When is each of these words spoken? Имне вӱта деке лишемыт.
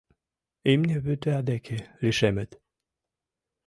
Имне 0.71 0.97
вӱта 1.05 1.37
деке 1.49 1.77
лишемыт. 2.01 2.51